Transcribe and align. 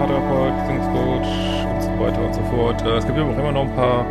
Paartherapeut, 0.00 0.56
Beziehungscoach 0.60 1.74
und 1.74 1.82
so 1.82 1.98
weiter 2.00 2.24
und 2.24 2.34
so 2.34 2.42
fort. 2.44 2.80
Äh, 2.80 2.96
es 2.96 3.04
gibt 3.04 3.18
ja 3.18 3.24
auch 3.24 3.38
immer 3.38 3.52
noch 3.52 3.64
ein 3.64 3.76
paar 3.76 4.06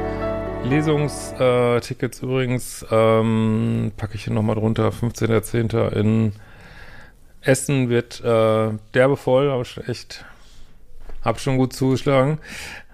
Lesungstickets 0.63 2.21
übrigens. 2.21 2.85
Ähm, 2.91 3.91
packe 3.97 4.13
ich 4.13 4.25
hier 4.25 4.33
nochmal 4.33 4.53
drunter. 4.53 4.89
15.10. 4.89 5.91
in 5.93 6.33
Essen 7.41 7.89
wird 7.89 8.21
äh, 8.23 8.69
derbe 8.93 9.17
aber 9.25 9.65
echt, 9.87 10.25
hab 11.25 11.39
schon 11.39 11.57
gut 11.57 11.73
zugeschlagen. 11.73 12.37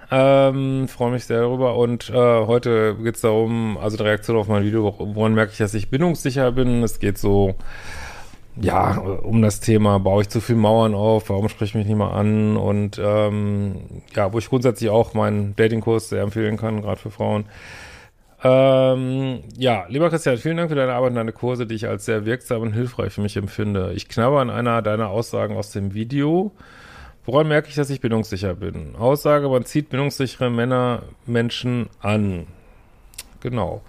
Ähm, 0.09 0.87
Freue 0.87 1.11
mich 1.11 1.25
sehr 1.25 1.41
darüber. 1.41 1.75
Und 1.75 2.09
äh, 2.09 2.13
heute 2.13 2.95
geht 2.95 3.15
es 3.15 3.21
darum, 3.21 3.77
also 3.77 3.97
die 3.97 4.03
Reaktion 4.03 4.37
auf 4.37 4.47
mein 4.47 4.63
Video, 4.63 4.95
woran 4.97 5.33
merke 5.33 5.51
ich, 5.51 5.57
dass 5.57 5.73
ich 5.73 5.89
bindungssicher 5.89 6.53
bin. 6.53 6.81
Es 6.81 6.99
geht 6.99 7.17
so 7.17 7.55
ja, 8.61 8.97
um 8.97 9.41
das 9.41 9.59
Thema, 9.59 9.99
baue 9.99 10.21
ich 10.21 10.29
zu 10.29 10.39
viel 10.39 10.55
Mauern 10.55 10.93
auf, 10.93 11.29
warum 11.29 11.49
spreche 11.49 11.71
ich 11.71 11.75
mich 11.75 11.87
nicht 11.87 11.97
mal 11.97 12.11
an 12.11 12.55
und 12.55 12.99
ähm, 13.03 14.01
ja, 14.15 14.31
wo 14.31 14.37
ich 14.37 14.49
grundsätzlich 14.49 14.89
auch 14.89 15.13
meinen 15.13 15.55
Datingkurs 15.55 16.09
sehr 16.09 16.23
empfehlen 16.23 16.57
kann, 16.57 16.81
gerade 16.81 16.99
für 16.99 17.11
Frauen. 17.11 17.45
Ähm, 18.43 19.41
ja, 19.57 19.85
lieber 19.89 20.09
Christian, 20.09 20.37
vielen 20.37 20.57
Dank 20.57 20.69
für 20.69 20.75
deine 20.75 20.93
Arbeit 20.93 21.09
und 21.09 21.15
deine 21.15 21.33
Kurse, 21.33 21.65
die 21.65 21.75
ich 21.75 21.87
als 21.87 22.05
sehr 22.05 22.25
wirksam 22.25 22.61
und 22.61 22.73
hilfreich 22.73 23.11
für 23.11 23.21
mich 23.21 23.35
empfinde. 23.35 23.91
Ich 23.93 24.07
knabber 24.07 24.39
an 24.39 24.49
einer 24.49 24.81
deiner 24.81 25.09
Aussagen 25.09 25.57
aus 25.57 25.71
dem 25.71 25.93
Video. 25.93 26.51
Woran 27.25 27.47
merke 27.47 27.69
ich, 27.69 27.75
dass 27.75 27.89
ich 27.89 28.01
bindungssicher 28.01 28.53
bin? 28.53 28.95
Aussage, 28.95 29.49
man 29.49 29.65
zieht 29.65 29.89
bindungssichere 29.89 30.51
Männer 30.51 31.03
Menschen 31.25 31.89
an. 32.01 32.45
Genau 33.41 33.81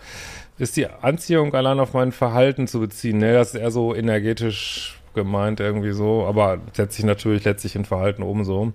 ist 0.58 0.76
die 0.76 0.86
Anziehung 0.86 1.54
allein 1.54 1.80
auf 1.80 1.92
mein 1.92 2.12
Verhalten 2.12 2.66
zu 2.66 2.80
beziehen. 2.80 3.18
Ne? 3.18 3.34
Das 3.34 3.54
ist 3.54 3.60
eher 3.60 3.70
so 3.70 3.94
energetisch 3.94 5.00
gemeint 5.14 5.60
irgendwie 5.60 5.92
so, 5.92 6.24
aber 6.26 6.58
setzt 6.72 6.96
sich 6.96 7.04
natürlich 7.04 7.44
letztlich 7.44 7.76
in 7.76 7.84
Verhalten 7.84 8.22
um 8.22 8.44
so. 8.44 8.72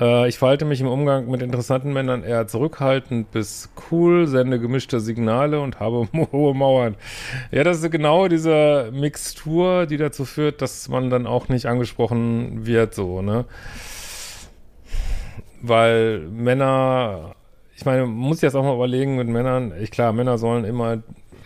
Äh, 0.00 0.28
ich 0.28 0.38
verhalte 0.38 0.64
mich 0.64 0.80
im 0.80 0.88
Umgang 0.88 1.30
mit 1.30 1.42
interessanten 1.42 1.92
Männern 1.92 2.22
eher 2.22 2.46
zurückhaltend 2.46 3.30
bis 3.30 3.70
cool, 3.90 4.26
sende 4.26 4.58
gemischte 4.58 5.00
Signale 5.00 5.60
und 5.60 5.80
habe 5.80 6.08
hohe 6.32 6.54
Mauern. 6.54 6.96
Ja, 7.50 7.64
das 7.64 7.82
ist 7.82 7.90
genau 7.90 8.28
diese 8.28 8.90
Mixtur, 8.92 9.86
die 9.86 9.96
dazu 9.96 10.24
führt, 10.24 10.62
dass 10.62 10.88
man 10.88 11.10
dann 11.10 11.26
auch 11.26 11.48
nicht 11.48 11.66
angesprochen 11.66 12.66
wird 12.66 12.94
so, 12.94 13.22
ne? 13.22 13.44
Weil 15.60 16.20
Männer 16.28 17.34
ich 17.78 17.84
meine, 17.84 18.06
man 18.06 18.10
muss 18.10 18.40
jetzt 18.40 18.56
auch 18.56 18.64
mal 18.64 18.74
überlegen 18.74 19.14
mit 19.14 19.28
Männern, 19.28 19.72
ich, 19.80 19.92
klar, 19.92 20.12
Männer 20.12 20.36
sollen 20.36 20.64
immer, 20.64 20.94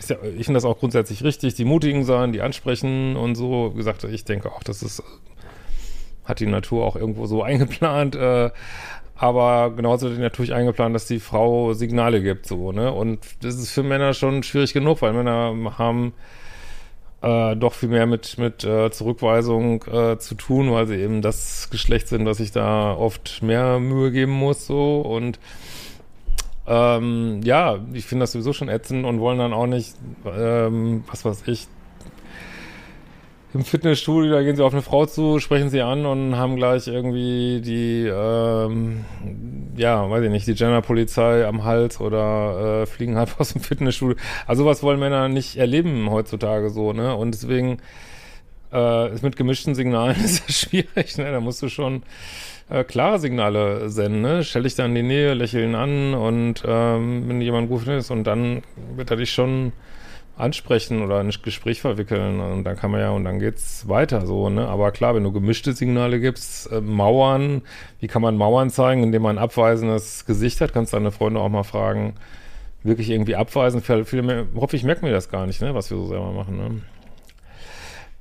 ja, 0.07 0.15
ich 0.35 0.45
finde 0.45 0.57
das 0.57 0.65
auch 0.65 0.79
grundsätzlich 0.79 1.23
richtig, 1.23 1.53
die 1.53 1.63
mutigen 1.63 2.05
sein, 2.05 2.31
die 2.31 2.41
ansprechen 2.41 3.15
und 3.15 3.35
so. 3.35 3.69
Wie 3.73 3.77
gesagt, 3.77 4.03
ich 4.05 4.25
denke 4.25 4.51
auch, 4.51 4.63
das 4.63 4.81
ist, 4.81 5.03
hat 6.25 6.39
die 6.39 6.47
Natur 6.47 6.85
auch 6.85 6.95
irgendwo 6.95 7.27
so 7.27 7.43
eingeplant, 7.43 8.15
äh, 8.15 8.49
aber 9.15 9.75
genauso 9.75 10.09
hat 10.09 10.17
die 10.17 10.21
natürlich 10.21 10.55
eingeplant, 10.55 10.95
dass 10.95 11.05
die 11.05 11.19
Frau 11.19 11.73
Signale 11.73 12.23
gibt, 12.23 12.47
so, 12.47 12.71
ne? 12.71 12.91
Und 12.91 13.19
das 13.41 13.53
ist 13.53 13.69
für 13.69 13.83
Männer 13.83 14.15
schon 14.15 14.41
schwierig 14.41 14.73
genug, 14.73 15.03
weil 15.03 15.13
Männer 15.13 15.53
haben 15.77 16.13
äh, 17.21 17.55
doch 17.55 17.73
viel 17.73 17.89
mehr 17.89 18.07
mit, 18.07 18.39
mit 18.39 18.63
äh, 18.63 18.89
Zurückweisung 18.89 19.83
äh, 19.83 20.17
zu 20.17 20.33
tun, 20.33 20.71
weil 20.71 20.87
sie 20.87 20.95
eben 20.95 21.21
das 21.21 21.69
Geschlecht 21.69 22.07
sind, 22.07 22.25
dass 22.25 22.37
sich 22.37 22.51
da 22.51 22.95
oft 22.95 23.43
mehr 23.43 23.79
Mühe 23.79 24.11
geben 24.11 24.31
muss, 24.31 24.65
so 24.65 25.01
und 25.01 25.37
ähm, 26.65 27.41
ja, 27.43 27.79
ich 27.93 28.05
finde 28.05 28.23
das 28.23 28.31
sowieso 28.31 28.53
schon 28.53 28.69
ätzend 28.69 29.05
und 29.05 29.19
wollen 29.19 29.39
dann 29.39 29.53
auch 29.53 29.67
nicht, 29.67 29.95
ähm, 30.25 31.03
was 31.07 31.25
weiß 31.25 31.43
ich, 31.47 31.67
im 33.53 33.63
Fitnessstudio, 33.63 34.31
da 34.31 34.41
gehen 34.41 34.55
sie 34.55 34.63
auf 34.63 34.73
eine 34.73 34.81
Frau 34.81 35.05
zu, 35.05 35.39
sprechen 35.39 35.69
sie 35.69 35.81
an 35.81 36.07
und 36.07 36.37
haben 36.37 36.55
gleich 36.55 36.87
irgendwie 36.87 37.61
die, 37.61 38.07
ähm, 38.07 39.05
ja, 39.75 40.09
weiß 40.09 40.23
ich 40.23 40.31
nicht, 40.31 40.47
die 40.47 40.55
Genderpolizei 40.55 41.45
am 41.45 41.63
Hals 41.63 41.99
oder 41.99 42.81
äh, 42.81 42.85
fliegen 42.87 43.15
halt 43.15 43.35
aus 43.37 43.53
dem 43.53 43.61
Fitnessstudio. 43.61 44.15
Also 44.47 44.65
was 44.65 44.81
wollen 44.81 44.99
Männer 44.99 45.29
nicht 45.29 45.57
erleben 45.57 46.09
heutzutage 46.09 46.71
so, 46.71 46.93
ne? 46.93 47.15
Und 47.15 47.31
deswegen 47.35 47.77
äh, 48.71 49.13
ist 49.13 49.21
mit 49.21 49.35
gemischten 49.35 49.75
Signalen 49.75 50.15
ist 50.23 50.47
das 50.47 50.59
schwierig, 50.59 51.17
ne? 51.17 51.31
Da 51.31 51.39
musst 51.39 51.61
du 51.61 51.69
schon 51.69 52.01
äh, 52.73 52.83
klare 52.83 53.19
Signale 53.19 53.89
senden, 53.89 54.21
ne? 54.21 54.43
Stell 54.43 54.63
dich 54.63 54.75
da 54.75 54.85
in 54.85 54.95
die 54.95 55.03
Nähe, 55.03 55.33
lächeln 55.35 55.69
ihn 55.69 55.75
an 55.75 56.13
und 56.15 56.63
ähm, 56.65 57.29
wenn 57.29 57.39
jemand 57.39 57.69
gut 57.69 57.87
ist 57.87 58.09
und 58.09 58.25
dann 58.25 58.63
wird 58.95 59.11
er 59.11 59.17
dich 59.17 59.31
schon 59.31 59.73
ansprechen 60.35 61.03
oder 61.03 61.19
ein 61.19 61.29
Gespräch 61.29 61.81
verwickeln 61.81 62.39
und 62.39 62.63
dann 62.63 62.75
kann 62.75 62.89
man 62.89 62.99
ja 62.99 63.11
und 63.11 63.23
dann 63.25 63.37
geht's 63.37 63.87
weiter 63.87 64.25
so, 64.25 64.49
ne? 64.49 64.67
Aber 64.67 64.91
klar, 64.91 65.13
wenn 65.13 65.23
du 65.23 65.31
gemischte 65.31 65.73
Signale 65.73 66.19
gibst, 66.19 66.71
äh, 66.71 66.81
Mauern, 66.81 67.61
wie 67.99 68.07
kann 68.07 68.23
man 68.23 68.35
Mauern 68.35 68.71
zeigen, 68.71 69.03
indem 69.03 69.21
man 69.21 69.37
ein 69.37 69.43
abweisendes 69.43 70.25
Gesicht 70.25 70.59
hat, 70.59 70.73
kannst 70.73 70.93
deine 70.93 71.11
Freunde 71.11 71.39
auch 71.39 71.49
mal 71.49 71.63
fragen, 71.63 72.15
wirklich 72.81 73.11
irgendwie 73.11 73.35
abweisen. 73.35 73.81
Viele, 73.81 74.47
hoffe 74.55 74.75
ich 74.75 74.83
merken 74.83 75.05
mir 75.05 75.11
das 75.11 75.29
gar 75.29 75.45
nicht, 75.45 75.61
ne, 75.61 75.75
was 75.75 75.91
wir 75.91 75.97
so 75.97 76.07
selber 76.07 76.31
machen, 76.31 76.57
ne? 76.57 76.81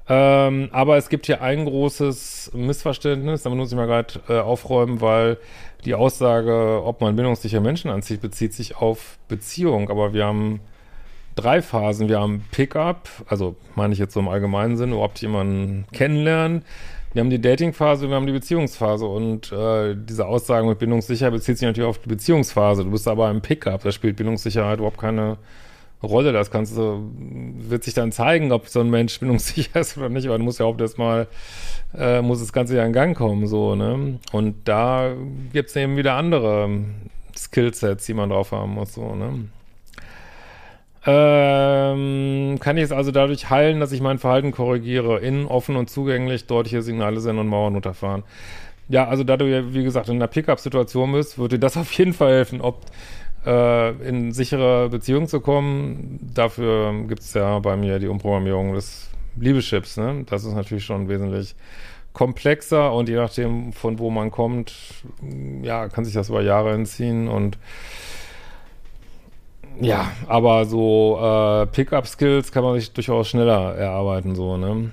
Ähm, 0.08 0.68
aber 0.72 0.96
es 0.96 1.08
gibt 1.08 1.26
hier 1.26 1.42
ein 1.42 1.64
großes 1.64 2.52
Missverständnis, 2.54 3.42
da 3.42 3.50
muss 3.50 3.70
ich 3.70 3.76
mal 3.76 3.86
gerade 3.86 4.14
äh, 4.28 4.38
aufräumen, 4.38 5.00
weil 5.00 5.38
die 5.84 5.94
Aussage, 5.94 6.82
ob 6.84 7.00
man 7.00 7.16
bindungssicher 7.16 7.60
Menschen 7.60 7.90
anzieht, 7.90 8.20
bezieht 8.20 8.52
sich 8.52 8.76
auf 8.76 9.18
Beziehung. 9.28 9.90
Aber 9.90 10.12
wir 10.12 10.24
haben 10.24 10.60
drei 11.34 11.62
Phasen. 11.62 12.08
Wir 12.08 12.20
haben 12.20 12.44
Pickup, 12.50 13.08
also 13.26 13.56
meine 13.74 13.92
ich 13.92 13.98
jetzt 13.98 14.14
so 14.14 14.20
im 14.20 14.28
allgemeinen 14.28 14.76
Sinn, 14.76 14.92
überhaupt 14.92 15.20
jemanden 15.20 15.86
kennenlernen. 15.92 16.64
Wir 17.12 17.20
haben 17.20 17.30
die 17.30 17.40
Dating-Phase, 17.40 18.08
wir 18.08 18.16
haben 18.16 18.26
die 18.26 18.32
Beziehungsphase 18.32 19.04
und 19.04 19.52
äh, 19.52 19.94
diese 19.94 20.26
Aussage 20.26 20.66
mit 20.66 20.78
bindungssicher 20.78 21.30
bezieht 21.30 21.58
sich 21.58 21.66
natürlich 21.66 21.88
auf 21.88 21.98
die 21.98 22.08
Beziehungsphase. 22.08 22.84
Du 22.84 22.90
bist 22.90 23.06
aber 23.06 23.30
im 23.30 23.42
Pickup, 23.42 23.82
da 23.82 23.92
spielt 23.92 24.16
Bindungssicherheit 24.16 24.78
überhaupt 24.78 24.98
keine 24.98 25.36
Rolle. 26.02 26.32
Das 26.32 26.50
kannst 26.50 26.76
du, 26.76 27.10
wird 27.14 27.84
sich 27.84 27.94
dann 27.94 28.12
zeigen, 28.12 28.52
ob 28.52 28.68
so 28.68 28.80
ein 28.80 28.90
Mensch 28.90 29.18
bindungssicher 29.20 29.80
ist 29.80 29.96
oder 29.96 30.08
nicht, 30.08 30.26
aber 30.26 30.38
du 30.38 30.44
musst 30.44 30.60
ja 30.60 30.66
auch 30.66 30.76
das 30.76 30.96
mal, 30.96 31.26
äh, 31.96 32.22
muss 32.22 32.40
das 32.40 32.52
Ganze 32.52 32.76
ja 32.76 32.84
in 32.84 32.92
Gang 32.92 33.16
kommen, 33.16 33.46
so, 33.46 33.74
ne? 33.74 34.18
Und 34.32 34.68
da 34.68 35.12
gibt's 35.52 35.76
eben 35.76 35.96
wieder 35.96 36.14
andere 36.14 36.70
Skillsets, 37.36 38.06
die 38.06 38.14
man 38.14 38.30
drauf 38.30 38.52
haben 38.52 38.74
muss, 38.74 38.94
so, 38.94 39.14
ne? 39.14 39.48
Ähm, 41.04 42.58
kann 42.60 42.76
ich 42.76 42.84
es 42.84 42.92
also 42.92 43.10
dadurch 43.10 43.50
heilen, 43.50 43.80
dass 43.80 43.90
ich 43.90 44.00
mein 44.00 44.18
Verhalten 44.18 44.52
korrigiere, 44.52 45.18
in 45.18 45.46
offen 45.46 45.74
und 45.74 45.90
zugänglich 45.90 46.46
deutliche 46.46 46.82
Signale 46.82 47.20
senden 47.20 47.40
und 47.40 47.48
Mauern 47.48 47.74
unterfahren? 47.74 48.22
Ja, 48.88 49.08
also 49.08 49.24
da 49.24 49.36
du 49.36 49.46
ja, 49.46 49.74
wie 49.74 49.82
gesagt, 49.82 50.08
in 50.08 50.16
einer 50.16 50.28
Pickup-Situation 50.28 51.12
bist, 51.12 51.38
würde 51.38 51.58
das 51.58 51.76
auf 51.78 51.92
jeden 51.92 52.12
Fall 52.12 52.32
helfen, 52.32 52.60
ob 52.60 52.82
äh, 53.46 53.90
in 54.08 54.32
sichere 54.32 54.88
Beziehung 54.88 55.28
zu 55.28 55.40
kommen. 55.40 56.18
Dafür 56.34 56.92
gibt 57.08 57.22
es 57.22 57.34
ja 57.34 57.58
bei 57.58 57.76
mir 57.76 57.98
die 57.98 58.08
Umprogrammierung 58.08 58.74
des 58.74 59.10
Liebeschips. 59.36 59.96
Ne? 59.96 60.24
Das 60.28 60.44
ist 60.44 60.54
natürlich 60.54 60.84
schon 60.84 61.08
wesentlich 61.08 61.54
komplexer 62.12 62.92
und 62.92 63.08
je 63.08 63.16
nachdem, 63.16 63.72
von 63.72 63.98
wo 63.98 64.10
man 64.10 64.30
kommt, 64.30 64.74
ja, 65.62 65.88
kann 65.88 66.04
sich 66.04 66.14
das 66.14 66.28
über 66.28 66.42
Jahre 66.42 66.72
entziehen 66.72 67.28
und 67.28 67.58
ja, 69.80 70.12
aber 70.28 70.66
so 70.66 71.18
äh, 71.18 71.66
Pickup-Skills 71.66 72.52
kann 72.52 72.62
man 72.62 72.78
sich 72.78 72.92
durchaus 72.92 73.28
schneller 73.28 73.74
erarbeiten, 73.74 74.34
so, 74.34 74.58
ne? 74.58 74.92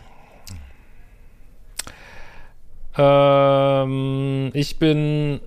Ähm, 2.97 4.51
ich 4.53 4.79
bin 4.79 5.41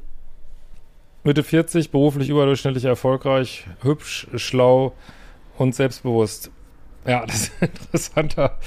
Mitte 1.24 1.42
40, 1.42 1.90
beruflich 1.90 2.28
überdurchschnittlich 2.28 2.84
erfolgreich, 2.84 3.66
hübsch, 3.82 4.26
schlau 4.36 4.92
und 5.56 5.74
selbstbewusst. 5.74 6.50
Ja, 7.06 7.24
das 7.26 7.42
ist 7.42 7.52
ein 7.60 7.68
interessanter 7.68 8.58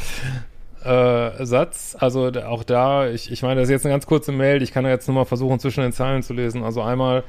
äh, 0.83 1.45
Satz. 1.45 1.97
Also 1.99 2.31
auch 2.45 2.63
da, 2.63 3.09
ich, 3.09 3.31
ich 3.31 3.41
meine, 3.41 3.59
das 3.59 3.69
ist 3.69 3.73
jetzt 3.73 3.85
eine 3.85 3.93
ganz 3.93 4.05
kurze 4.05 4.31
Mail, 4.31 4.61
ich 4.61 4.71
kann 4.71 4.85
ja 4.85 4.91
jetzt 4.91 5.07
nur 5.07 5.15
mal 5.15 5.25
versuchen, 5.25 5.59
zwischen 5.59 5.81
den 5.81 5.91
Zeilen 5.91 6.23
zu 6.23 6.33
lesen. 6.33 6.63
Also 6.63 6.81
einmal 6.81 7.23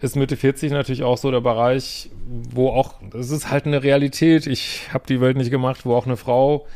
ist 0.00 0.16
Mitte 0.16 0.36
40 0.36 0.72
natürlich 0.72 1.02
auch 1.02 1.18
so 1.18 1.30
der 1.30 1.40
Bereich, 1.40 2.10
wo 2.26 2.70
auch, 2.70 2.94
es 3.18 3.30
ist 3.30 3.50
halt 3.50 3.66
eine 3.66 3.82
Realität, 3.82 4.46
ich 4.46 4.92
habe 4.94 5.04
die 5.08 5.20
Welt 5.20 5.36
nicht 5.36 5.50
gemacht, 5.50 5.84
wo 5.84 5.94
auch 5.94 6.06
eine 6.06 6.16
Frau 6.16 6.66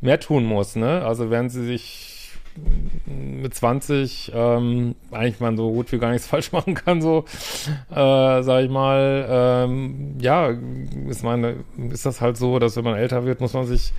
mehr 0.00 0.20
tun 0.20 0.44
muss, 0.44 0.76
ne? 0.76 1.02
Also 1.04 1.30
wenn 1.30 1.48
sie 1.48 1.64
sich 1.64 2.15
mit 3.06 3.54
20 3.54 4.32
ähm, 4.34 4.94
eigentlich 5.10 5.40
man 5.40 5.56
so 5.56 5.70
gut 5.70 5.92
wie 5.92 5.98
gar 5.98 6.10
nichts 6.10 6.26
falsch 6.28 6.52
machen 6.52 6.74
kann, 6.74 7.02
so 7.02 7.24
äh, 7.90 8.42
sag 8.42 8.64
ich 8.64 8.70
mal, 8.70 9.26
ähm, 9.28 10.16
ja, 10.20 10.54
ist 11.08 11.22
meine, 11.22 11.56
ist 11.90 12.06
das 12.06 12.20
halt 12.20 12.36
so, 12.36 12.58
dass 12.58 12.76
wenn 12.76 12.84
man 12.84 12.96
älter 12.96 13.24
wird, 13.24 13.40
muss 13.40 13.54
man 13.54 13.66
sich 13.66 13.92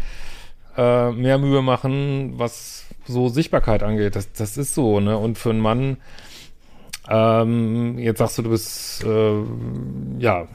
äh, 0.77 1.12
mehr 1.12 1.38
Mühe 1.38 1.62
machen, 1.62 2.33
was 2.38 2.86
so 3.06 3.30
Sichtbarkeit 3.30 3.83
angeht. 3.83 4.15
Das, 4.15 4.31
das 4.33 4.57
ist 4.57 4.75
so, 4.75 5.00
ne? 5.00 5.18
Und 5.18 5.38
für 5.38 5.51
einen 5.51 5.62
Mann, 5.62 5.98
ähm, 7.09 7.98
jetzt 7.98 8.19
sagst 8.19 8.38
du, 8.38 8.42
du 8.42 8.50
bist 8.50 9.04
äh, 9.04 9.42
ja 10.19 10.48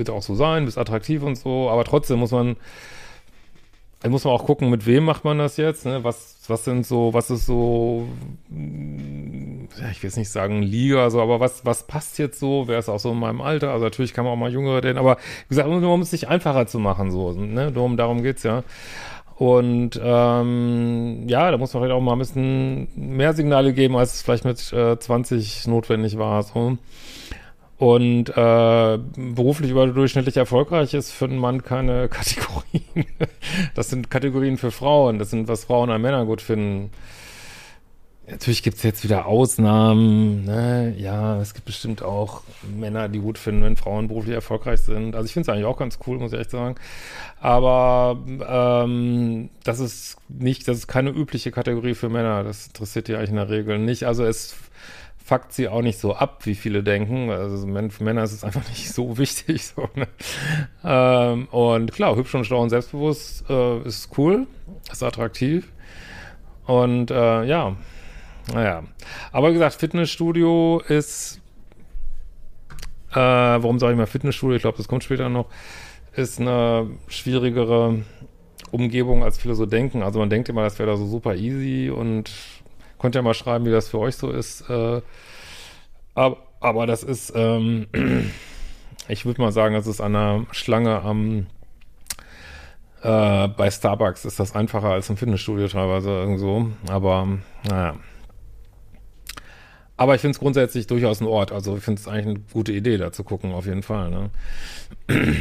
wird 0.00 0.10
auch 0.10 0.22
so 0.22 0.34
sein, 0.34 0.64
bist 0.64 0.78
attraktiv 0.78 1.22
und 1.22 1.36
so, 1.36 1.70
aber 1.70 1.84
trotzdem 1.84 2.18
muss 2.18 2.32
man 2.32 2.56
da 4.02 4.08
muss 4.08 4.24
man 4.24 4.32
auch 4.32 4.46
gucken, 4.46 4.70
mit 4.70 4.86
wem 4.86 5.04
macht 5.04 5.24
man 5.24 5.38
das 5.38 5.58
jetzt, 5.58 5.84
ne? 5.84 6.02
was, 6.02 6.38
was 6.48 6.64
sind 6.64 6.86
so, 6.86 7.12
was 7.12 7.30
ist 7.30 7.44
so, 7.44 8.08
ja, 8.50 9.90
ich 9.90 10.02
will 10.02 10.08
jetzt 10.08 10.16
nicht 10.16 10.30
sagen 10.30 10.62
Liga, 10.62 11.10
so, 11.10 11.20
aber 11.20 11.38
was, 11.38 11.66
was 11.66 11.86
passt 11.86 12.18
jetzt 12.18 12.40
so? 12.40 12.66
Wer 12.66 12.78
ist 12.78 12.88
auch 12.88 12.98
so 12.98 13.12
in 13.12 13.18
meinem 13.18 13.42
Alter? 13.42 13.72
Also 13.72 13.84
natürlich 13.84 14.14
kann 14.14 14.24
man 14.24 14.32
auch 14.32 14.38
mal 14.38 14.50
Jüngere 14.50 14.82
reden, 14.82 14.98
aber 14.98 15.16
wie 15.16 15.54
gesagt, 15.54 15.68
um 15.68 16.00
es 16.00 16.10
sich 16.10 16.28
einfacher 16.28 16.66
zu 16.66 16.78
machen, 16.78 17.10
so, 17.10 17.32
ne? 17.32 17.72
Darum, 17.72 17.98
darum 17.98 18.22
geht's 18.22 18.42
ja. 18.42 18.64
Und 19.36 19.98
ähm, 20.02 21.26
ja, 21.26 21.50
da 21.50 21.56
muss 21.56 21.72
man 21.72 21.82
vielleicht 21.82 21.96
auch 21.96 22.02
mal 22.02 22.12
ein 22.12 22.18
bisschen 22.18 22.88
mehr 22.94 23.32
Signale 23.32 23.72
geben, 23.72 23.96
als 23.96 24.14
es 24.14 24.22
vielleicht 24.22 24.44
mit 24.44 24.70
äh, 24.72 24.98
20 24.98 25.66
notwendig 25.66 26.18
war. 26.18 26.42
So. 26.42 26.76
Und 27.80 28.28
äh, 28.28 28.98
beruflich 29.16 29.70
überdurchschnittlich 29.70 30.36
erfolgreich 30.36 30.92
ist 30.92 31.12
für 31.12 31.24
einen 31.24 31.38
Mann 31.38 31.62
keine 31.62 32.08
Kategorien. 32.10 33.06
Das 33.74 33.88
sind 33.88 34.10
Kategorien 34.10 34.58
für 34.58 34.70
Frauen. 34.70 35.18
Das 35.18 35.30
sind, 35.30 35.48
was 35.48 35.64
Frauen 35.64 35.88
an 35.88 36.02
Männern 36.02 36.26
gut 36.26 36.42
finden. 36.42 36.90
Natürlich 38.28 38.62
gibt's 38.62 38.82
jetzt 38.82 39.02
wieder 39.02 39.24
Ausnahmen. 39.24 40.44
Ne? 40.44 40.94
Ja, 40.98 41.40
es 41.40 41.54
gibt 41.54 41.64
bestimmt 41.64 42.02
auch 42.02 42.42
Männer, 42.70 43.08
die 43.08 43.18
gut 43.18 43.38
finden, 43.38 43.62
wenn 43.62 43.76
Frauen 43.78 44.08
beruflich 44.08 44.34
erfolgreich 44.34 44.80
sind. 44.80 45.16
Also 45.16 45.24
ich 45.24 45.32
finde 45.32 45.50
es 45.50 45.54
eigentlich 45.54 45.64
auch 45.64 45.78
ganz 45.78 45.98
cool, 46.06 46.18
muss 46.18 46.34
ich 46.34 46.38
echt 46.38 46.50
sagen. 46.50 46.74
Aber 47.40 48.18
ähm, 48.46 49.48
das 49.64 49.80
ist 49.80 50.18
nicht, 50.28 50.68
das 50.68 50.76
ist 50.76 50.86
keine 50.86 51.08
übliche 51.08 51.50
Kategorie 51.50 51.94
für 51.94 52.10
Männer. 52.10 52.44
Das 52.44 52.66
interessiert 52.66 53.08
die 53.08 53.14
eigentlich 53.14 53.30
in 53.30 53.36
der 53.36 53.48
Regel 53.48 53.78
nicht. 53.78 54.04
Also 54.04 54.22
es 54.22 54.54
fuckt 55.24 55.52
sie 55.52 55.68
auch 55.68 55.82
nicht 55.82 55.98
so 55.98 56.14
ab, 56.14 56.44
wie 56.44 56.54
viele 56.54 56.82
denken. 56.82 57.30
Also 57.30 57.66
für 57.90 58.04
Männer 58.04 58.24
ist 58.24 58.32
es 58.32 58.44
einfach 58.44 58.68
nicht 58.68 58.92
so 58.92 59.18
wichtig. 59.18 59.66
So, 59.66 59.88
ne? 59.94 60.08
ähm, 60.84 61.46
und 61.48 61.92
klar, 61.92 62.16
hübsch 62.16 62.34
und 62.34 62.44
schlau 62.44 62.62
und 62.62 62.70
selbstbewusst 62.70 63.48
äh, 63.48 63.78
ist 63.82 64.10
cool, 64.18 64.46
ist 64.90 65.02
attraktiv. 65.02 65.70
Und 66.66 67.10
äh, 67.10 67.44
ja, 67.44 67.76
naja. 68.52 68.84
Aber 69.32 69.50
wie 69.50 69.54
gesagt, 69.54 69.76
Fitnessstudio 69.76 70.82
ist, 70.88 71.40
äh, 73.12 73.16
warum 73.16 73.78
sage 73.78 73.92
ich 73.92 73.98
mal 73.98 74.06
Fitnessstudio? 74.06 74.56
Ich 74.56 74.62
glaube, 74.62 74.78
das 74.78 74.88
kommt 74.88 75.04
später 75.04 75.28
noch, 75.28 75.46
ist 76.14 76.40
eine 76.40 76.90
schwierigere 77.08 78.02
Umgebung, 78.70 79.24
als 79.24 79.38
viele 79.38 79.54
so 79.54 79.66
denken. 79.66 80.02
Also 80.02 80.18
man 80.18 80.30
denkt 80.30 80.48
immer, 80.48 80.62
das 80.62 80.78
wäre 80.78 80.90
da 80.90 80.96
so 80.96 81.06
super 81.06 81.34
easy 81.34 81.90
und 81.90 82.30
Könnt 83.00 83.14
ihr 83.14 83.22
mal 83.22 83.34
schreiben, 83.34 83.64
wie 83.64 83.70
das 83.70 83.88
für 83.88 83.98
euch 83.98 84.16
so 84.16 84.30
ist. 84.30 84.68
Äh, 84.68 85.00
aber, 86.14 86.36
aber 86.60 86.86
das 86.86 87.02
ist, 87.02 87.32
ähm, 87.34 87.86
ich 89.08 89.24
würde 89.24 89.40
mal 89.40 89.52
sagen, 89.52 89.74
das 89.74 89.86
ist 89.86 90.00
an 90.00 90.14
einer 90.14 90.46
Schlange 90.52 91.00
am 91.00 91.46
äh, 93.02 93.48
bei 93.48 93.70
Starbucks 93.70 94.26
ist 94.26 94.38
das 94.38 94.54
einfacher 94.54 94.90
als 94.90 95.08
im 95.08 95.16
Fitnessstudio 95.16 95.68
teilweise 95.68 96.10
irgendwo. 96.10 96.66
Aber 96.88 97.38
naja. 97.68 97.96
Aber 99.96 100.14
ich 100.14 100.20
finde 100.20 100.32
es 100.32 100.38
grundsätzlich 100.38 100.86
durchaus 100.86 101.20
ein 101.20 101.26
Ort. 101.26 101.52
Also 101.52 101.76
ich 101.76 101.82
finde 101.82 102.00
es 102.00 102.08
eigentlich 102.08 102.26
eine 102.26 102.44
gute 102.52 102.72
Idee, 102.72 102.96
da 102.98 103.12
zu 103.12 103.24
gucken, 103.24 103.52
auf 103.52 103.66
jeden 103.66 103.82
Fall. 103.82 104.10
Ne? 104.10 104.30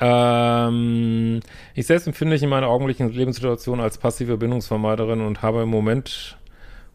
ähm, 0.00 1.40
ich 1.74 1.86
selbst 1.86 2.06
empfinde 2.06 2.34
mich 2.34 2.42
in 2.42 2.48
meiner 2.48 2.68
augenblicklichen 2.68 3.12
Lebenssituation 3.12 3.80
als 3.80 3.98
passive 3.98 4.36
Bindungsvermeiderin 4.36 5.20
und 5.20 5.42
habe 5.42 5.62
im 5.62 5.68
Moment 5.68 6.38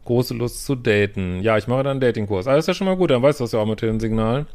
große 0.10 0.34
Lust 0.34 0.66
zu 0.66 0.74
daten. 0.74 1.42
Ja, 1.44 1.58
ich 1.58 1.68
mache 1.68 1.84
dann 1.84 1.92
einen 1.92 2.00
Datingkurs. 2.00 2.46
Das 2.46 2.58
ist 2.58 2.68
ja 2.68 2.74
schon 2.74 2.88
mal 2.88 2.98
gut, 2.98 3.12
dann 3.12 3.22
weißt 3.22 3.40
du 3.40 3.44
das 3.44 3.52
ja 3.52 3.60
auch 3.60 3.68
mit 3.68 3.82
den 3.84 4.00
Signalen. 4.00 4.48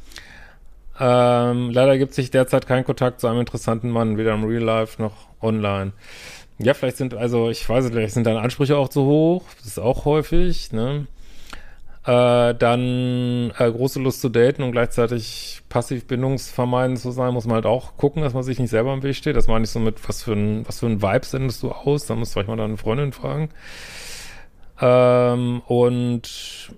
Ähm, 0.98 1.70
leider 1.70 1.96
gibt 1.96 2.12
sich 2.12 2.32
derzeit 2.32 2.66
kein 2.66 2.84
Kontakt 2.84 3.20
zu 3.20 3.28
einem 3.28 3.40
interessanten 3.40 3.90
Mann, 3.90 4.18
weder 4.18 4.34
im 4.34 4.44
Real 4.44 4.62
Life 4.62 5.00
noch 5.00 5.28
online. 5.40 5.92
Ja, 6.58 6.74
vielleicht 6.74 6.96
sind, 6.96 7.14
also 7.14 7.50
ich 7.50 7.68
weiß 7.68 7.84
nicht, 7.84 7.94
vielleicht 7.94 8.14
sind 8.14 8.26
deine 8.26 8.40
Ansprüche 8.40 8.76
auch 8.76 8.88
zu 8.88 9.04
hoch. 9.04 9.44
Das 9.58 9.66
ist 9.66 9.78
auch 9.78 10.04
häufig, 10.04 10.72
ne? 10.72 11.06
Äh, 12.04 12.54
dann 12.54 13.52
äh, 13.56 13.70
große 13.70 14.00
Lust 14.00 14.20
zu 14.22 14.28
daten 14.28 14.62
und 14.62 14.72
gleichzeitig 14.72 15.62
passiv 15.68 16.06
bindungsvermeidend 16.06 16.98
zu 16.98 17.12
sein, 17.12 17.32
muss 17.32 17.46
man 17.46 17.54
halt 17.54 17.66
auch 17.66 17.96
gucken, 17.96 18.22
dass 18.22 18.34
man 18.34 18.42
sich 18.42 18.58
nicht 18.58 18.70
selber 18.70 18.92
im 18.92 19.04
Weg 19.04 19.14
steht. 19.14 19.36
Das 19.36 19.46
meine 19.46 19.64
ich 19.64 19.70
so 19.70 19.78
mit, 19.78 20.06
was 20.08 20.24
für 20.24 20.32
ein, 20.32 20.66
was 20.66 20.80
für 20.80 20.86
ein 20.86 21.00
Vibe 21.00 21.24
sendest 21.24 21.62
du 21.62 21.70
aus? 21.70 22.06
Da 22.06 22.14
musst 22.16 22.32
du 22.32 22.34
vielleicht 22.34 22.48
mal 22.48 22.56
deine 22.56 22.76
Freundin 22.76 23.12
fragen. 23.12 23.50
Ähm, 24.80 25.62
und 25.66 26.72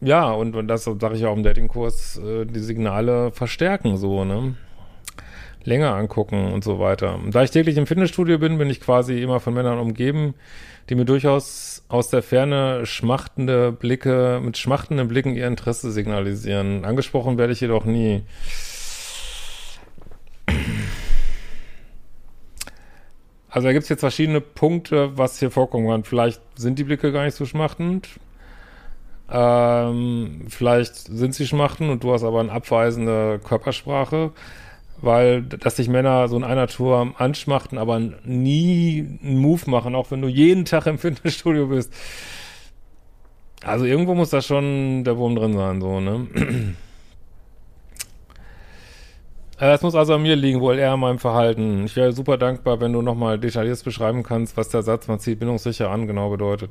ja, 0.00 0.30
und, 0.30 0.56
und 0.56 0.68
das 0.68 0.84
sage 0.84 1.14
ich 1.14 1.26
auch 1.26 1.36
im 1.36 1.42
Datingkurs, 1.42 2.18
äh, 2.18 2.46
die 2.46 2.60
Signale 2.60 3.30
verstärken 3.32 3.96
so, 3.96 4.24
ne? 4.24 4.54
Länger 5.64 5.94
angucken 5.94 6.52
und 6.52 6.64
so 6.64 6.78
weiter. 6.78 7.18
Da 7.30 7.42
ich 7.42 7.50
täglich 7.50 7.76
im 7.76 7.86
Fitnessstudio 7.86 8.38
bin, 8.38 8.56
bin 8.56 8.70
ich 8.70 8.80
quasi 8.80 9.20
immer 9.22 9.40
von 9.40 9.52
Männern 9.52 9.78
umgeben, 9.78 10.32
die 10.88 10.94
mir 10.94 11.04
durchaus 11.04 11.84
aus 11.88 12.08
der 12.08 12.22
Ferne 12.22 12.86
schmachtende 12.86 13.70
Blicke, 13.70 14.40
mit 14.42 14.56
schmachtenden 14.56 15.08
Blicken 15.08 15.34
ihr 15.34 15.46
Interesse 15.46 15.90
signalisieren. 15.90 16.86
Angesprochen 16.86 17.36
werde 17.36 17.52
ich 17.52 17.60
jedoch 17.60 17.84
nie. 17.84 18.22
Also 23.50 23.66
da 23.66 23.72
gibt 23.72 23.82
es 23.82 23.88
jetzt 23.88 24.00
verschiedene 24.00 24.40
Punkte, 24.40 25.16
was 25.18 25.38
hier 25.40 25.50
vorkommen 25.50 25.88
kann. 25.88 26.04
Vielleicht 26.04 26.40
sind 26.54 26.78
die 26.78 26.84
Blicke 26.84 27.10
gar 27.10 27.24
nicht 27.24 27.36
so 27.36 27.46
schmachtend. 27.46 28.08
Ähm, 29.28 30.46
vielleicht 30.48 30.96
sind 30.96 31.34
sie 31.34 31.46
schmachten 31.46 31.90
und 31.90 32.02
du 32.02 32.12
hast 32.12 32.24
aber 32.24 32.40
eine 32.40 32.52
abweisende 32.52 33.40
Körpersprache, 33.42 34.32
weil 35.00 35.42
dass 35.42 35.76
sich 35.76 35.88
Männer 35.88 36.28
so 36.28 36.36
in 36.36 36.44
einer 36.44 36.66
Tour 36.66 37.14
anschmachten, 37.18 37.78
aber 37.78 38.00
nie 38.24 39.18
einen 39.22 39.38
Move 39.38 39.70
machen, 39.70 39.94
auch 39.94 40.10
wenn 40.10 40.22
du 40.22 40.28
jeden 40.28 40.64
Tag 40.64 40.86
im 40.86 40.98
Fitnessstudio 40.98 41.68
bist. 41.68 41.92
Also 43.62 43.84
irgendwo 43.84 44.14
muss 44.14 44.30
da 44.30 44.42
schon 44.42 45.04
der 45.04 45.16
Wurm 45.16 45.36
drin 45.36 45.52
sein, 45.54 45.80
so, 45.80 46.00
ne? 46.00 46.26
Äh, 49.60 49.74
es 49.74 49.82
muss 49.82 49.94
also 49.94 50.14
an 50.14 50.22
mir 50.22 50.36
liegen, 50.36 50.60
wohl 50.60 50.78
eher 50.78 50.92
an 50.92 51.00
meinem 51.00 51.18
Verhalten. 51.18 51.84
Ich 51.84 51.94
wäre 51.94 52.12
super 52.12 52.38
dankbar, 52.38 52.80
wenn 52.80 52.92
du 52.92 53.02
nochmal 53.02 53.38
detailliert 53.38 53.84
beschreiben 53.84 54.22
kannst, 54.22 54.56
was 54.56 54.70
der 54.70 54.82
Satz, 54.82 55.06
man 55.06 55.20
zieht 55.20 55.38
bindungssicher 55.38 55.90
an, 55.90 56.06
genau 56.06 56.30
bedeutet. 56.30 56.70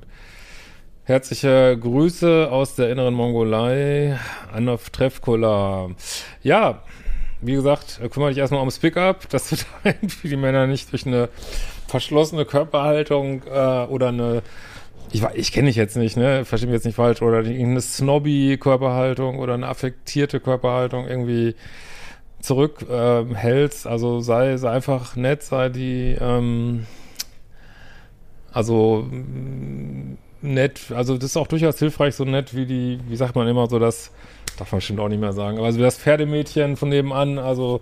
Herzliche 1.03 1.77
Grüße 1.80 2.50
aus 2.51 2.75
der 2.75 2.91
inneren 2.91 3.13
Mongolei, 3.13 4.18
Anov 4.52 4.90
Trefkola. 4.90 5.90
Ja, 6.44 6.83
wie 7.42 7.54
gesagt, 7.54 7.99
kümmere 8.11 8.30
dich 8.30 8.40
erstmal 8.40 8.59
ums 8.59 8.80
Pickup, 8.80 9.30
dass 9.30 9.49
du 9.49 9.56
da 9.56 9.63
irgendwie 9.83 10.28
die 10.28 10.35
Männer 10.35 10.68
nicht 10.68 10.92
durch 10.92 11.06
eine 11.06 11.30
verschlossene 11.87 12.45
Körperhaltung 12.45 13.44
äh, 13.44 13.85
oder 13.85 14.09
eine, 14.09 14.42
ich, 15.11 15.23
ich 15.33 15.52
kenne 15.52 15.68
dich 15.68 15.75
jetzt 15.75 15.95
nicht, 15.95 16.18
ne, 16.18 16.44
verstehe 16.44 16.68
mich 16.69 16.75
jetzt 16.75 16.85
nicht 16.85 16.95
falsch, 16.95 17.21
oder 17.21 17.40
irgendeine 17.40 17.81
snobby 17.81 18.57
Körperhaltung 18.59 19.40
oder 19.40 19.56
eine 19.56 19.68
affektierte 19.68 20.40
Körperhaltung 20.40 21.07
irgendwie 21.07 21.56
zurückhältst. 22.41 23.85
Äh, 23.85 23.89
also 23.89 24.21
sei, 24.21 24.57
sei 24.57 24.69
einfach 24.69 25.15
nett, 25.15 25.43
sei 25.43 25.69
die, 25.69 26.17
ähm, 26.19 26.85
also 28.51 29.07
mm, 29.09 30.17
nett, 30.41 30.91
also 30.95 31.15
das 31.15 31.31
ist 31.31 31.37
auch 31.37 31.47
durchaus 31.47 31.79
hilfreich, 31.79 32.15
so 32.15 32.25
nett 32.25 32.55
wie 32.55 32.65
die, 32.65 32.99
wie 33.07 33.15
sagt 33.15 33.35
man 33.35 33.47
immer 33.47 33.67
so, 33.67 33.79
das 33.79 34.11
darf 34.57 34.71
man 34.71 34.79
bestimmt 34.79 34.99
auch 34.99 35.09
nicht 35.09 35.19
mehr 35.19 35.33
sagen, 35.33 35.57
aber 35.57 35.71
so 35.71 35.79
das 35.79 35.97
Pferdemädchen 35.97 36.75
von 36.75 36.89
nebenan, 36.89 37.37
also 37.37 37.81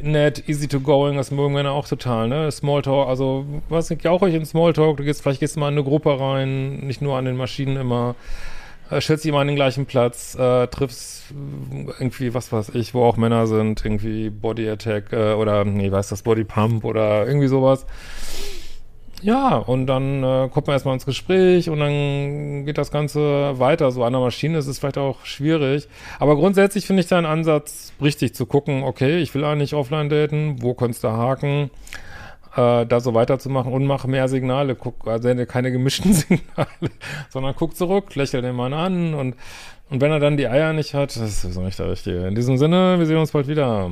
nett, 0.00 0.48
easy 0.48 0.68
to 0.68 0.80
going, 0.80 1.16
das 1.16 1.30
mögen 1.30 1.54
Männer 1.54 1.72
auch 1.72 1.88
total, 1.88 2.28
ne? 2.28 2.50
Smalltalk, 2.50 3.08
also 3.08 3.44
was 3.68 3.90
ich 3.90 4.06
auch 4.08 4.22
euch 4.22 4.34
in 4.34 4.44
Smalltalk, 4.44 4.96
du 4.96 5.04
gehst, 5.04 5.22
vielleicht 5.22 5.40
gehst 5.40 5.56
du 5.56 5.60
mal 5.60 5.68
in 5.68 5.74
eine 5.74 5.84
Gruppe 5.84 6.18
rein, 6.18 6.78
nicht 6.86 7.02
nur 7.02 7.16
an 7.16 7.24
den 7.24 7.36
Maschinen 7.36 7.76
immer 7.76 8.14
stellst 9.00 9.24
dich 9.24 9.30
immer 9.30 9.40
an 9.40 9.46
den 9.46 9.56
gleichen 9.56 9.86
Platz, 9.86 10.34
äh, 10.34 10.66
triffst 10.68 11.24
irgendwie, 11.98 12.34
was 12.34 12.52
weiß 12.52 12.70
ich, 12.70 12.94
wo 12.94 13.04
auch 13.04 13.16
Männer 13.16 13.46
sind, 13.46 13.84
irgendwie 13.84 14.30
Body 14.30 14.68
Attack 14.68 15.12
äh, 15.12 15.32
oder, 15.32 15.64
nee, 15.64 15.90
weiß 15.90 16.08
das, 16.08 16.22
Body 16.22 16.44
Pump 16.44 16.84
oder 16.84 17.26
irgendwie 17.26 17.48
sowas. 17.48 17.86
Ja, 19.22 19.56
und 19.56 19.86
dann 19.86 20.22
äh, 20.22 20.48
kommt 20.50 20.66
man 20.66 20.74
erstmal 20.74 20.94
ins 20.94 21.06
Gespräch 21.06 21.70
und 21.70 21.80
dann 21.80 22.66
geht 22.66 22.76
das 22.76 22.90
Ganze 22.90 23.58
weiter. 23.58 23.90
So 23.90 24.04
an 24.04 24.12
der 24.12 24.20
Maschine 24.20 24.58
ist 24.58 24.66
es 24.66 24.78
vielleicht 24.78 24.98
auch 24.98 25.24
schwierig. 25.24 25.88
Aber 26.18 26.36
grundsätzlich 26.36 26.86
finde 26.86 27.00
ich 27.00 27.08
deinen 27.08 27.26
Ansatz 27.26 27.92
richtig 28.00 28.34
zu 28.34 28.44
gucken, 28.44 28.82
okay, 28.82 29.18
ich 29.18 29.34
will 29.34 29.44
eigentlich 29.44 29.74
offline 29.74 30.10
daten, 30.10 30.62
wo 30.62 30.74
kannst 30.74 31.02
du 31.02 31.08
haken? 31.08 31.70
Äh, 32.56 32.86
da 32.86 33.00
so 33.00 33.14
weiterzumachen 33.14 33.72
und 33.72 33.84
mach 33.84 34.06
mehr 34.06 34.28
Signale, 34.28 34.74
guck, 34.74 35.06
also 35.06 35.28
keine 35.46 35.70
gemischten 35.70 36.12
Signale, 36.14 36.90
sondern 37.28 37.54
guck 37.54 37.76
zurück, 37.76 38.14
lächel 38.14 38.42
den 38.42 38.56
Mann 38.56 38.72
an 38.72 39.14
und, 39.14 39.36
und 39.90 40.00
wenn 40.00 40.10
er 40.10 40.20
dann 40.20 40.36
die 40.36 40.48
Eier 40.48 40.72
nicht 40.72 40.94
hat, 40.94 41.14
das 41.16 41.44
ist 41.44 41.56
nicht 41.58 41.78
der 41.78 41.90
Richtige. 41.90 42.26
In 42.26 42.34
diesem 42.34 42.58
Sinne, 42.58 42.98
wir 42.98 43.06
sehen 43.06 43.18
uns 43.18 43.32
bald 43.32 43.46
wieder. 43.46 43.90